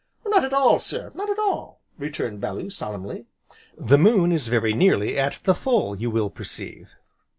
"Not 0.25 0.43
at 0.43 0.51
all, 0.51 0.79
sir 0.79 1.11
not 1.13 1.29
at 1.29 1.37
all," 1.37 1.79
returned 1.99 2.41
Bellew 2.41 2.71
solemnly, 2.71 3.27
"the 3.77 3.99
moon 3.99 4.31
is 4.31 4.47
very 4.47 4.73
nearly 4.73 5.15
at 5.19 5.39
the 5.43 5.53
full, 5.53 5.95
you 5.95 6.09
will 6.09 6.31
perceive." 6.31 6.89